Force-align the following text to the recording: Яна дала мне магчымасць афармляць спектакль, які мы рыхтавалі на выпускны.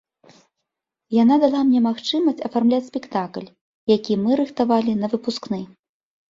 Яна 1.15 1.35
дала 1.43 1.59
мне 1.67 1.81
магчымасць 1.89 2.41
афармляць 2.49 2.81
спектакль, 2.89 3.47
які 3.95 4.13
мы 4.25 4.31
рыхтавалі 4.43 4.99
на 5.07 5.15
выпускны. 5.17 5.65